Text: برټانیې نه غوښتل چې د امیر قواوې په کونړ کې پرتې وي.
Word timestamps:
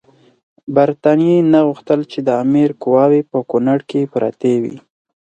برټانیې 0.75 1.37
نه 1.51 1.59
غوښتل 1.67 1.99
چې 2.11 2.19
د 2.27 2.29
امیر 2.43 2.69
قواوې 2.81 3.21
په 3.31 3.39
کونړ 3.49 3.79
کې 3.89 4.09
پرتې 4.13 4.53
وي. 4.63 4.77